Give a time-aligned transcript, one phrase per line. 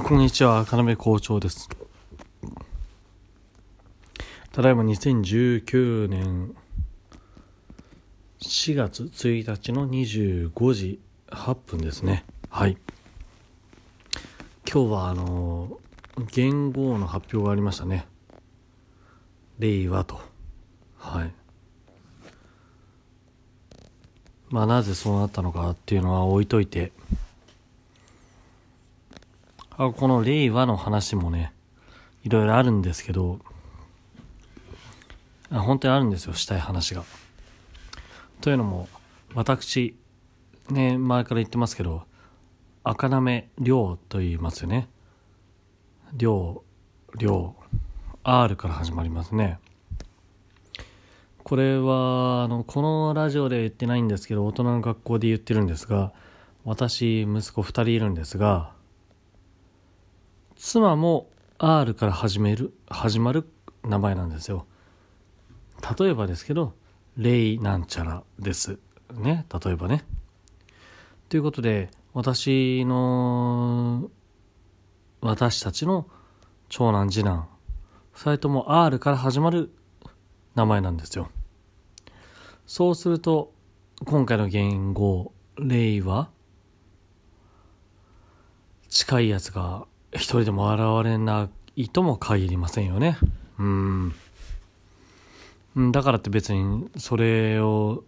[0.00, 1.68] こんにちは、金目校長です。
[4.50, 6.56] ただいま2019年
[8.40, 12.24] 4月1日の25時8分ですね。
[12.48, 12.78] はい。
[14.66, 15.78] 今日はあの、
[16.32, 18.06] 言語の発表がありましたね。
[19.58, 20.22] 令和と。
[20.96, 21.34] はい。
[24.48, 26.92] まあなぜそうなったのかっていうのは置いといて、
[29.78, 31.52] あこの令和の話もね、
[32.24, 33.38] いろいろあるんですけど、
[35.50, 37.04] あ本当にあるんですよ、したい話が。
[38.40, 38.88] というのも、
[39.34, 39.96] 私、
[40.70, 42.04] ね、前から言ってますけど、
[42.84, 44.88] 赤なめ量と言いますよね。
[46.12, 46.62] 量、
[47.18, 47.54] 量、
[48.24, 49.58] R から始まりますね。
[51.44, 56.12] これは、あの、このラジオで言ってないんですけど、大人の学校で言ってるんですが、
[56.64, 58.72] 私、息子2人いるんですが、
[60.64, 63.48] 妻も R から始める、始まる
[63.82, 64.64] 名前なんですよ。
[65.98, 66.74] 例えばですけど、
[67.16, 68.78] レイなんちゃらです。
[69.12, 70.04] ね、例えばね。
[71.28, 74.08] ということで、私の、
[75.20, 76.06] 私たちの
[76.68, 77.48] 長男次男、
[78.12, 79.74] 二人とも R から始まる
[80.54, 81.28] 名前なんですよ。
[82.66, 83.52] そうすると、
[84.06, 86.30] 今回の言語、令和、
[88.88, 93.18] 近いやつが一人でも現れないとも限りませんよね。
[93.58, 94.14] うん。
[95.74, 98.04] うんだからって別にそれを、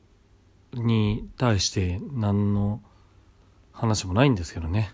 [0.75, 2.83] に対して何の
[3.73, 4.93] 話もないんですけどね。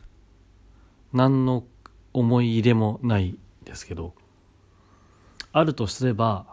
[1.13, 1.65] 何の
[2.13, 4.15] 思い入れもないですけど。
[5.53, 6.47] あるとすれば、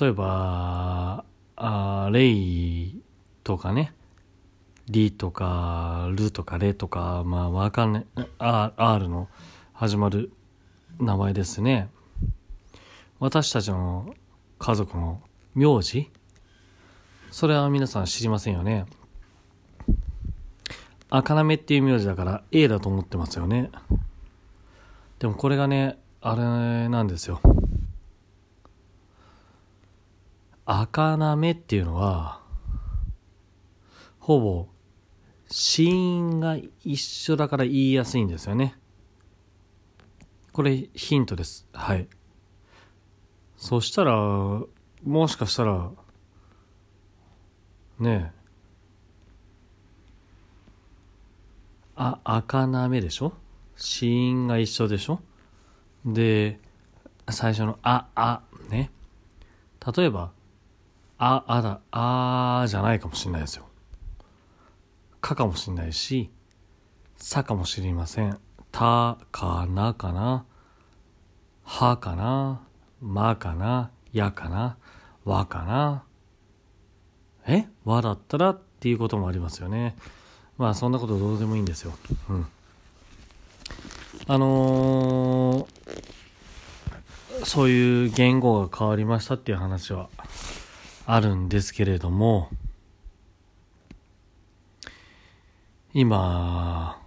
[0.00, 1.24] 例えば、
[1.56, 3.02] あレイ
[3.44, 3.92] とかね、
[4.88, 8.06] リとか、ルとかレとか、まあわかんない、
[8.38, 9.28] R, R の
[9.72, 10.32] 始まる
[10.98, 11.88] 名前ですね。
[13.18, 14.14] 私たちの
[14.58, 15.22] 家族の
[15.54, 16.10] 名字？
[17.30, 18.86] それは皆さん知りませんよね。
[21.08, 23.70] 赤なめっていう名字だから A だと思ってますよね。
[25.18, 27.40] でもこれがね、あれなんですよ。
[30.64, 32.40] 赤なめっていうのは、
[34.20, 34.68] ほぼ、
[35.54, 38.74] 死因が一緒だから言いやすいんですよね。
[40.50, 41.68] これヒントです。
[41.74, 42.08] はい。
[43.58, 44.14] そしたら、
[45.04, 45.90] もしかしたら、
[47.98, 48.42] ねえ。
[51.96, 53.34] あ、赤なめでしょ？
[53.76, 55.20] 死因が一緒でしょ？
[56.06, 56.60] で、
[57.30, 58.90] 最初のあ、あ、ね。
[59.94, 60.32] 例えば、
[61.18, 63.66] あ、あだ、あじゃないかもしれないですよ。
[65.22, 66.30] かかもしれないし、
[67.16, 68.38] さかもしれません。
[68.72, 70.44] た、かなかな？
[71.62, 72.60] はかな？
[73.00, 73.92] まかな？
[74.12, 74.76] やかな？
[75.24, 76.02] わかな？
[77.46, 77.66] え？
[77.84, 79.94] わだったらっていうこともありますよね。
[80.58, 81.92] まあそんなことどうでもいいんですよ。
[82.28, 82.46] うん。
[84.26, 90.08] あのー、そういう言語が変わりましたっていう話は
[91.06, 92.50] あるんですけれども、
[95.94, 96.98] 今、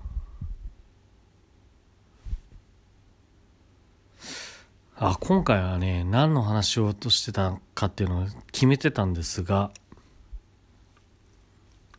[4.97, 9.71] あ、今回はね、何の話しようとしてたかっていうのを決めてたんですが、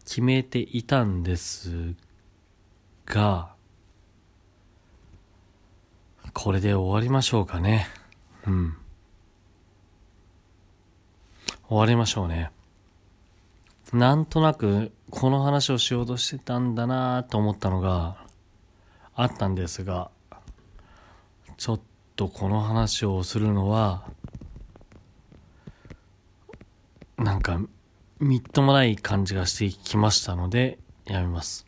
[0.04, 1.94] 決めていたんです
[3.04, 3.52] が、
[6.32, 7.88] これで終わりましょうかね。
[8.46, 8.76] うん。
[11.68, 12.52] 終わりましょうね。
[13.92, 18.16] なんとなく、この話をしようとしてたんだなと思ったのが
[19.14, 20.10] あったんですが、
[21.56, 21.80] ちょっ
[22.16, 24.04] とこの話をするのは、
[27.16, 27.60] なんか、
[28.18, 31.66] みっともない感じがしてきましたので、やめます。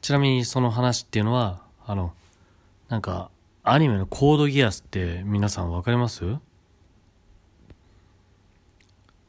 [0.00, 2.14] ちなみにその話っていうのは、あの、
[2.88, 3.30] なんか、
[3.64, 6.36] アニメのコードギアスって皆さんわかります？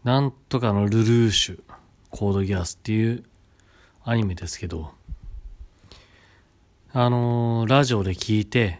[0.07, 1.59] なんとかのルルーシュ、
[2.11, 3.25] コードギアスっていう
[4.05, 4.93] アニメですけど、
[6.93, 8.79] あのーラジオで聞いて、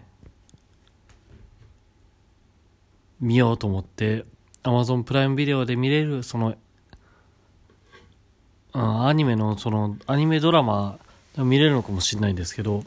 [3.19, 4.24] 見ようと思って、
[4.63, 6.56] Amazon プライムビデオで見れる、その、
[8.74, 10.97] うんアニメの、その、アニメドラマ、
[11.35, 12.85] 見れるのかもしれないんですけど、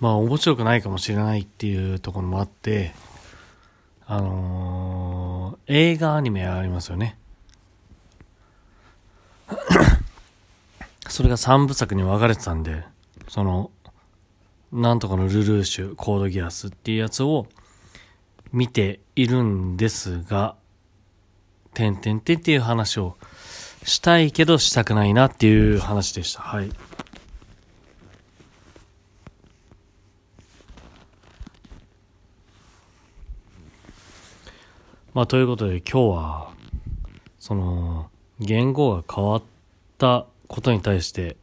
[0.00, 2.94] まあ面白くないかもしれないっていうところもあって、
[4.06, 5.03] あのー
[5.66, 7.18] 映画アニメありますよね。
[11.08, 12.84] それが3部作に分かれてたんで、
[13.28, 13.70] その、
[14.72, 17.46] なんとかのルルーシュ、コードギアスっていうやつを
[18.52, 20.56] 見ているんですが、
[21.72, 23.16] てんてんてっていう話を
[23.84, 26.42] したいけどしたくないなっていう話でした。
[26.42, 26.70] はい。
[35.14, 36.50] まあ、ということで今日は、
[37.38, 39.42] その、言語が変わっ
[39.96, 41.36] たことに対して、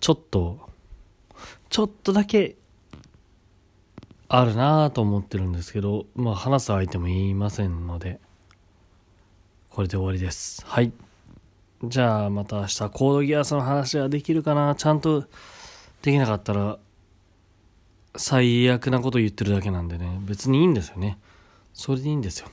[0.00, 0.58] ちょっと、
[1.70, 2.56] ちょっとだけ、
[4.26, 8.18] あるなぁと思ってるんですけど、まあ話す相手も言いませんので、
[9.70, 10.66] これで終わりです。
[10.66, 10.90] はい。
[11.84, 14.74] じゃあまた明日コードギアスの話ができるかな？
[14.74, 15.26] ちゃんと
[16.02, 16.78] できなかったら、
[18.16, 21.18] 最悪なこと言ってるだけなんでね、別にいいんですよね。
[21.74, 22.48] それでいいんですよ。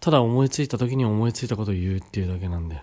[0.00, 2.82] ただ思いついた時に思いついたことを言うっていうだけなんで。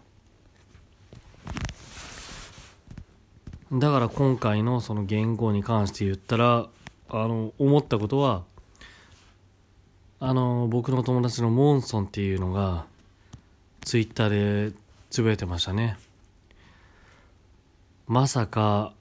[3.72, 6.68] だから今回のその言語に関して言ったら、
[7.10, 8.44] あの、思ったことは、
[10.19, 12.86] あの、僕の友達のモンソンっていうのが、
[13.81, 14.75] ツイッターで
[15.10, 15.98] つぶやいてましたね。
[18.07, 18.94] まさか、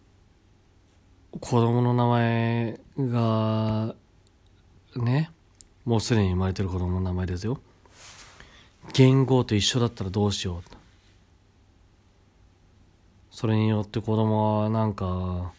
[1.41, 3.95] 子供の名前が
[4.97, 5.31] ね、
[5.85, 7.61] もうすでに生まれてる子供の名前ですよ。
[8.93, 10.71] 言語と一緒だったらどうしよう。
[13.31, 15.53] それによって子供はなんか、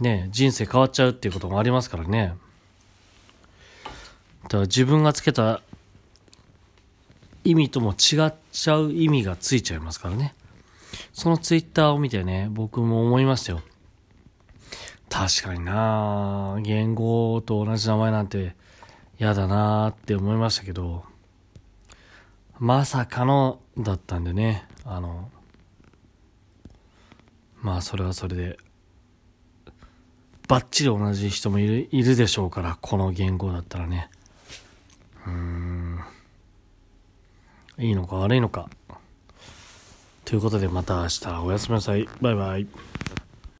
[0.00, 2.34] ね、人生変わっちゃうっていうこともありますからね。
[4.44, 5.62] だから自分がつけた
[7.44, 10.34] 意味とも違っちゃう意味がついちゃいますからね。
[11.12, 13.62] そのツイッターを見てね、僕も思いましたよ。
[15.08, 18.54] 確かにな言語と同じ名前なんて
[19.18, 21.04] 嫌だなって思いましたけど、
[22.58, 25.30] まさかのだったんでね、あの、
[27.62, 28.58] まあそれはそれで、
[30.48, 34.10] バッチリ同じ人もいる、いるでしょうから、この言語だったらね。
[35.26, 36.00] うん。
[37.78, 38.68] いいのか悪いのか。
[40.24, 42.08] ということでまた明日おやすみなさい。
[42.20, 42.66] バイバイ。